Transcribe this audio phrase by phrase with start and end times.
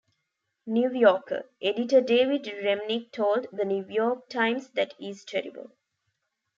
[0.65, 5.73] "New Yorker" editor David Remnick told "The New York Times", "That is terrible.